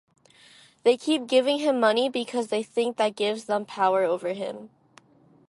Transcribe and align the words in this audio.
They 0.81 0.97
keep 0.97 1.27
giving 1.27 1.59
him 1.59 1.79
money 1.79 2.09
because 2.09 2.47
they 2.47 2.63
think 2.63 2.97
that 2.97 3.15
gives 3.15 3.45
them 3.45 3.65
power 3.67 4.03
over 4.03 4.29
him. 4.33 4.71